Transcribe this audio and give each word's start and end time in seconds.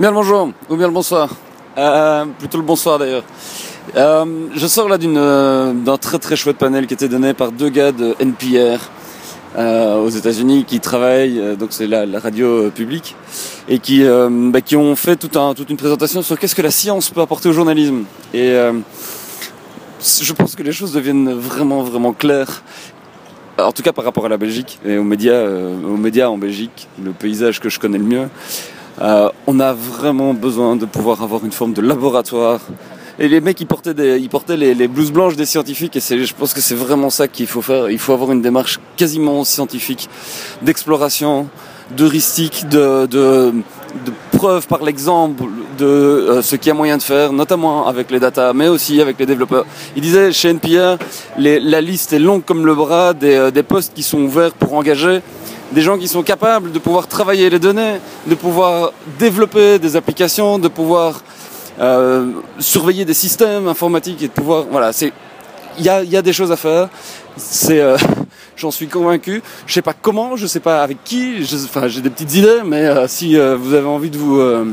Bien 0.00 0.08
le 0.08 0.14
bonjour, 0.14 0.50
ou 0.70 0.76
bien 0.76 0.86
le 0.86 0.94
bonsoir. 0.94 1.28
Euh, 1.76 2.24
plutôt 2.38 2.56
le 2.56 2.64
bonsoir 2.64 2.98
d'ailleurs. 2.98 3.22
Euh, 3.96 4.46
je 4.54 4.66
sors 4.66 4.88
là 4.88 4.96
d'une, 4.96 5.18
euh, 5.18 5.74
d'un 5.74 5.98
très 5.98 6.18
très 6.18 6.36
chouette 6.36 6.56
panel 6.56 6.86
qui 6.86 6.94
était 6.94 7.06
donné 7.06 7.34
par 7.34 7.52
deux 7.52 7.68
gars 7.68 7.92
de 7.92 8.16
NPR 8.18 8.80
euh, 9.58 9.98
aux 9.98 10.08
États-Unis 10.08 10.64
qui 10.64 10.80
travaillent, 10.80 11.38
euh, 11.38 11.54
donc 11.54 11.74
c'est 11.74 11.86
la, 11.86 12.18
radio 12.18 12.46
euh, 12.46 12.70
publique, 12.70 13.14
et 13.68 13.78
qui, 13.78 14.02
euh, 14.02 14.30
bah, 14.30 14.62
qui 14.62 14.74
ont 14.74 14.96
fait 14.96 15.16
tout 15.16 15.38
un, 15.38 15.52
toute 15.52 15.68
une 15.68 15.76
présentation 15.76 16.22
sur 16.22 16.38
qu'est-ce 16.38 16.54
que 16.54 16.62
la 16.62 16.70
science 16.70 17.10
peut 17.10 17.20
apporter 17.20 17.50
au 17.50 17.52
journalisme. 17.52 18.04
Et 18.32 18.52
euh, 18.52 18.72
je 20.00 20.32
pense 20.32 20.56
que 20.56 20.62
les 20.62 20.72
choses 20.72 20.94
deviennent 20.94 21.30
vraiment 21.34 21.82
vraiment 21.82 22.14
claires. 22.14 22.62
En 23.58 23.72
tout 23.72 23.82
cas 23.82 23.92
par 23.92 24.06
rapport 24.06 24.24
à 24.24 24.30
la 24.30 24.38
Belgique 24.38 24.78
et 24.86 24.96
aux 24.96 25.04
médias, 25.04 25.34
euh, 25.34 25.76
aux 25.82 25.98
médias 25.98 26.28
en 26.28 26.38
Belgique, 26.38 26.88
le 27.04 27.10
paysage 27.10 27.60
que 27.60 27.68
je 27.68 27.78
connais 27.78 27.98
le 27.98 28.04
mieux. 28.04 28.28
Euh, 29.00 29.28
on 29.46 29.60
a 29.60 29.72
vraiment 29.72 30.34
besoin 30.34 30.76
de 30.76 30.86
pouvoir 30.86 31.22
avoir 31.22 31.44
une 31.44 31.52
forme 31.52 31.72
de 31.72 31.80
laboratoire. 31.80 32.60
Et 33.18 33.28
les 33.28 33.40
mecs, 33.40 33.60
ils 33.60 33.66
portaient, 33.66 33.94
des, 33.94 34.18
ils 34.18 34.30
portaient 34.30 34.56
les, 34.56 34.74
les 34.74 34.88
blouses 34.88 35.12
blanches 35.12 35.36
des 35.36 35.44
scientifiques, 35.44 35.94
et 35.96 36.00
je 36.00 36.34
pense 36.34 36.54
que 36.54 36.60
c'est 36.60 36.74
vraiment 36.74 37.10
ça 37.10 37.28
qu'il 37.28 37.46
faut 37.46 37.60
faire. 37.60 37.90
Il 37.90 37.98
faut 37.98 38.14
avoir 38.14 38.32
une 38.32 38.40
démarche 38.40 38.80
quasiment 38.96 39.44
scientifique, 39.44 40.08
d'exploration, 40.62 41.48
d'heuristique, 41.96 42.66
de, 42.68 43.06
de, 43.06 43.52
de 44.06 44.12
preuve 44.32 44.66
par 44.66 44.82
l'exemple 44.82 45.44
de 45.76 45.84
euh, 45.84 46.42
ce 46.42 46.56
qu'il 46.56 46.68
y 46.68 46.70
a 46.70 46.74
moyen 46.74 46.96
de 46.96 47.02
faire, 47.02 47.32
notamment 47.32 47.86
avec 47.86 48.10
les 48.10 48.20
data, 48.20 48.52
mais 48.54 48.68
aussi 48.68 49.00
avec 49.00 49.18
les 49.18 49.26
développeurs. 49.26 49.66
Il 49.96 50.02
disait 50.02 50.32
chez 50.32 50.48
NPR, 50.50 50.96
les, 51.36 51.60
la 51.60 51.80
liste 51.80 52.12
est 52.12 52.18
longue 52.18 52.44
comme 52.44 52.64
le 52.64 52.74
bras 52.74 53.12
des, 53.12 53.34
euh, 53.34 53.50
des 53.50 53.62
postes 53.62 53.92
qui 53.94 54.02
sont 54.02 54.20
ouverts 54.20 54.52
pour 54.52 54.74
engager 54.74 55.20
des 55.72 55.82
gens 55.82 55.98
qui 55.98 56.08
sont 56.08 56.22
capables 56.22 56.72
de 56.72 56.78
pouvoir 56.78 57.06
travailler 57.06 57.48
les 57.50 57.58
données, 57.58 58.00
de 58.26 58.34
pouvoir 58.34 58.92
développer 59.18 59.78
des 59.78 59.96
applications, 59.96 60.58
de 60.58 60.68
pouvoir 60.68 61.22
euh, 61.80 62.32
surveiller 62.58 63.04
des 63.04 63.14
systèmes 63.14 63.68
informatiques 63.68 64.22
et 64.22 64.28
de 64.28 64.32
pouvoir 64.32 64.64
voilà 64.70 64.92
c'est 64.92 65.12
il 65.78 65.84
y 65.84 65.88
a, 65.88 66.02
y 66.02 66.16
a 66.16 66.22
des 66.22 66.32
choses 66.32 66.52
à 66.52 66.56
faire. 66.56 66.88
C'est 67.36 67.80
euh, 67.80 67.96
j'en 68.56 68.70
suis 68.70 68.88
convaincu. 68.88 69.42
Je 69.66 69.72
sais 69.72 69.82
pas 69.82 69.94
comment 69.94 70.36
je 70.36 70.46
sais 70.46 70.60
pas 70.60 70.82
avec 70.82 71.02
qui 71.04 71.36
enfin 71.64 71.88
j'ai 71.88 72.00
des 72.00 72.10
petites 72.10 72.34
idées 72.34 72.60
mais 72.64 72.84
euh, 72.86 73.08
si 73.08 73.36
euh, 73.36 73.56
vous 73.56 73.74
avez 73.74 73.86
envie 73.86 74.10
de 74.10 74.18
vous 74.18 74.38
euh, 74.38 74.66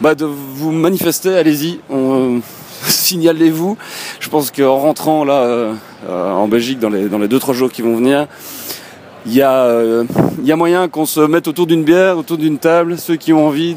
bah, 0.00 0.14
de 0.14 0.24
vous 0.24 0.72
manifester 0.72 1.36
allez-y 1.36 1.80
signalez-vous. 2.86 3.76
Je 4.20 4.28
pense 4.28 4.50
qu'en 4.50 4.78
rentrant 4.78 5.24
là 5.24 5.42
euh, 5.42 5.74
en 6.08 6.48
Belgique 6.48 6.78
dans 6.78 6.90
les 6.90 7.08
dans 7.08 7.18
les 7.18 7.28
deux 7.28 7.38
trois 7.38 7.54
jours 7.54 7.70
qui 7.70 7.82
vont 7.82 7.96
venir 7.96 8.26
il 9.26 9.34
y, 9.34 9.42
a, 9.42 9.64
euh, 9.64 10.04
y 10.42 10.52
a 10.52 10.56
moyen 10.56 10.88
qu'on 10.88 11.06
se 11.06 11.20
mette 11.20 11.46
autour 11.48 11.66
d'une 11.66 11.84
bière, 11.84 12.16
autour 12.16 12.38
d'une 12.38 12.58
table, 12.58 12.98
ceux 12.98 13.16
qui 13.16 13.32
ont 13.32 13.46
envie. 13.46 13.76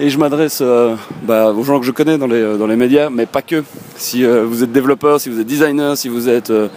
Et 0.00 0.10
je 0.10 0.18
m'adresse 0.18 0.58
euh, 0.62 0.96
bah, 1.22 1.52
aux 1.52 1.62
gens 1.62 1.78
que 1.78 1.86
je 1.86 1.92
connais 1.92 2.18
dans 2.18 2.26
les, 2.26 2.40
euh, 2.40 2.56
dans 2.56 2.66
les 2.66 2.76
médias, 2.76 3.10
mais 3.10 3.26
pas 3.26 3.42
que. 3.42 3.62
Si 3.96 4.24
euh, 4.24 4.44
vous 4.44 4.64
êtes 4.64 4.72
développeur, 4.72 5.20
si 5.20 5.28
vous 5.28 5.38
êtes 5.38 5.46
designer, 5.46 5.96
si 5.96 6.08
vous 6.08 6.28
êtes 6.28 6.50
euh, 6.50 6.68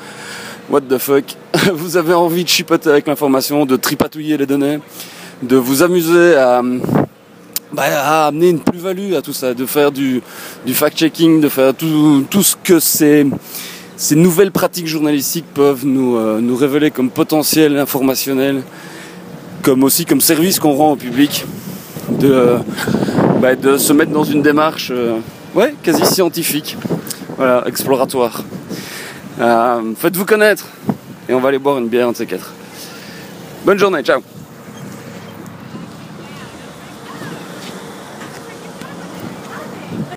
what 0.70 0.82
the 0.82 0.98
fuck, 0.98 1.24
vous 1.74 1.98
avez 1.98 2.14
envie 2.14 2.44
de 2.44 2.50
chipoter 2.50 2.90
avec 2.90 3.08
l'information, 3.08 3.66
de 3.66 3.78
tripatouiller 3.78 4.38
les 4.38 4.46
données, 4.46 4.80
de 5.42 5.56
vous 5.56 5.82
amuser 5.82 6.36
à, 6.36 6.62
bah, 7.74 7.84
à 7.88 8.28
amener 8.28 8.50
une 8.50 8.60
plus-value 8.60 9.14
à 9.14 9.22
tout 9.22 9.34
ça, 9.34 9.54
de 9.54 9.66
faire 9.66 9.92
du, 9.92 10.22
du 10.66 10.74
fact-checking, 10.74 11.42
de 11.42 11.50
faire 11.50 11.74
tout, 11.74 12.26
tout 12.30 12.44
ce 12.44 12.56
que 12.62 12.80
c'est 12.80 13.26
ces 13.98 14.16
nouvelles 14.16 14.52
pratiques 14.52 14.88
journalistiques 14.88 15.46
peuvent 15.54 15.86
nous, 15.86 16.18
euh, 16.18 16.40
nous 16.42 16.56
révéler 16.56 16.92
comme 16.92 17.10
potentiel 17.10 17.78
informationnel, 17.78 18.64
comme 19.62 19.84
aussi 19.84 20.06
comme 20.06 20.22
service 20.22 20.60
qu'on 20.60 20.74
rend 20.74 20.92
au 20.92 20.96
public, 20.96 21.46
de, 22.10 22.32
euh, 22.32 22.58
bah, 23.42 23.56
de 23.56 23.78
se 23.78 23.94
mettre 23.94 24.12
dans 24.12 24.24
une 24.24 24.42
démarche 24.42 24.92
euh, 24.92 25.18
ouais, 25.56 25.76
quasi 25.82 26.06
scientifique, 26.06 26.78
voilà, 27.38 27.64
exploratoire. 27.68 28.44
Faites-vous 29.38 30.26
connaître 30.26 30.68
et 31.28 31.34
on 31.34 31.40
va 31.40 31.50
aller 31.50 31.60
boire 31.60 31.78
une 31.78 31.88
bière 31.88 32.08
un 32.08 32.12
de 32.12 32.18
ces 32.18 32.26
quatre. 32.26 32.54
Bonne 33.66 33.80
journée, 33.80 34.02
ciao 34.02 34.22